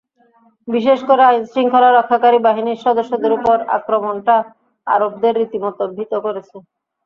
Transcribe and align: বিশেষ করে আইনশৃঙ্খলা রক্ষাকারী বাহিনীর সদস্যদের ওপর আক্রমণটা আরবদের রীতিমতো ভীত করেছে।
বিশেষ 0.67 0.99
করে 1.09 1.23
আইনশৃঙ্খলা 1.25 1.89
রক্ষাকারী 1.91 2.39
বাহিনীর 2.47 2.83
সদস্যদের 2.85 3.31
ওপর 3.37 3.57
আক্রমণটা 3.77 4.35
আরবদের 4.87 5.33
রীতিমতো 5.39 5.83
ভীত 5.95 6.13
করেছে। 6.25 6.55